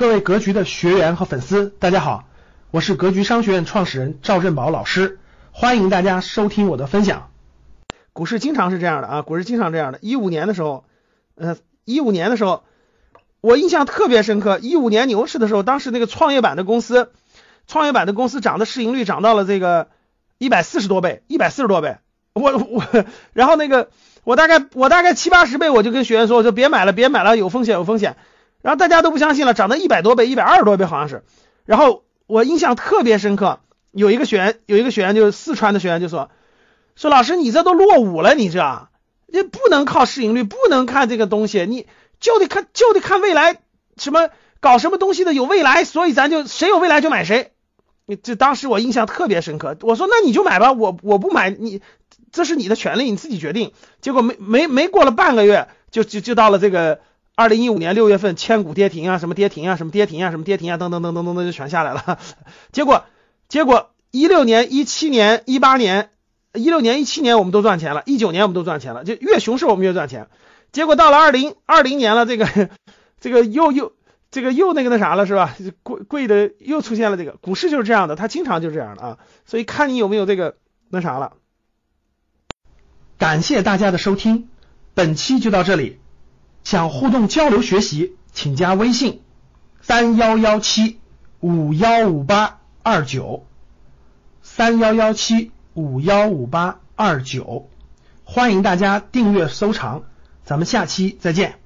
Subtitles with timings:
[0.00, 2.24] 各位格局的学员和粉丝，大家好，
[2.70, 5.18] 我是格局商学院创始人赵振宝老师，
[5.52, 7.28] 欢迎大家收听我的分享。
[8.14, 9.98] 股市经常是这样的啊，股市经常这样的。
[10.00, 10.84] 一五年的时候，
[11.34, 12.64] 呃，一五年的时候，
[13.42, 14.58] 我印象特别深刻。
[14.58, 17.12] 一五年牛市的时候，当时那个创业板的公司，
[17.66, 19.88] 创业板的公司涨的市盈率涨到了这个
[20.38, 21.98] 一百四十多倍，一百四十多倍。
[22.32, 22.82] 我我，
[23.34, 23.90] 然后那个
[24.24, 28.16] 我大概我大概七八十倍，我就跟学员说，我说别买了，别买了，有风险，有风险。
[28.62, 31.22] 然后大家都不相信了，涨到一百多倍，一百二十多倍好像是。
[31.64, 33.60] 然后我印象特别深刻，
[33.90, 36.30] 有一个学员，有一个学员就是四川的学员就说，
[36.94, 38.88] 说老师你这都落伍了，你这，
[39.26, 41.86] 你不能靠市盈率，不能看这个东西，你
[42.20, 43.60] 就得看就得看未来，
[43.96, 44.28] 什么
[44.60, 47.52] 搞什么东西的有未来，所以咱就谁有未来就买谁。
[48.06, 51.80] 你这当时我印象特别深刻，我说那你就买吧，我我不买你，
[52.30, 53.72] 这是你的权利，你自己决定。
[54.00, 57.00] 结果没没没过了半个月，就就就到了这个。
[57.40, 62.18] 二零一五年六月份，千股跌停啊，什么跌停啊，什么跌停啊，什么跌停啊，等等等等等等就全下来了。
[62.70, 63.06] 结果
[63.48, 66.10] 结果一六年、一七年、一八年、
[66.52, 70.28] 一六年、一七年我们都赚钱了，一九年我们都赚钱了，就越熊市我们越赚钱。
[70.70, 72.68] 结果到了二零二零年了，这个
[73.20, 73.94] 这个又又
[74.30, 75.56] 这个又那个那啥了是吧？
[75.82, 79.18] 贵贵的又出现了这个股市就是这样的，它经常就是这样的啊。
[79.46, 80.56] 所以看你有没有这个
[80.90, 81.38] 那啥了。
[83.16, 84.50] 感谢大家的收听，
[84.92, 86.00] 本期就到这里。
[86.64, 89.22] 想互动交流学习，请加微信
[89.80, 90.98] 三幺幺七
[91.40, 93.46] 五幺五八二九
[94.42, 97.68] 三幺幺七五幺五八二九，
[98.24, 100.02] 欢迎大家订阅收藏，
[100.44, 101.59] 咱们下期再见。